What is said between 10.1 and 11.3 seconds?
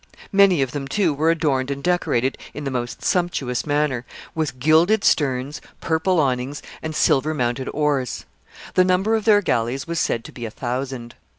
to be a thousand.